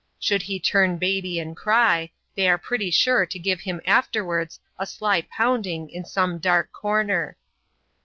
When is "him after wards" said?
3.61-4.59